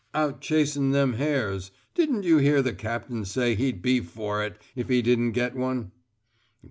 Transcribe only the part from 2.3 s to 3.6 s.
hear the Captain say